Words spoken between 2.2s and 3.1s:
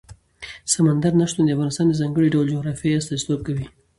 ډول جغرافیه